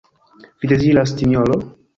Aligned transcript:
Vi 0.63 0.71
deziras, 0.71 1.15
Sinjoro? 1.15 1.59